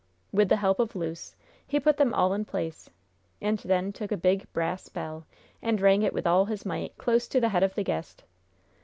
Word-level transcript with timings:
With 0.31 0.49
the 0.49 0.55
help 0.55 0.79
of 0.79 0.95
Luce, 0.95 1.35
he 1.67 1.79
put 1.79 1.97
them 1.97 2.11
all 2.11 2.33
in 2.33 2.43
place, 2.43 2.89
and 3.39 3.59
then 3.59 3.93
took 3.93 4.11
a 4.11 4.17
big, 4.17 4.51
brass 4.51 4.89
bell, 4.89 5.27
and 5.61 5.79
rang 5.79 6.01
it 6.01 6.11
with 6.11 6.25
all 6.25 6.45
his 6.45 6.65
might 6.65 6.97
close 6.97 7.27
to 7.27 7.39
the 7.39 7.49
head 7.49 7.61
of 7.61 7.75
the 7.75 7.83
guest. 7.83 8.23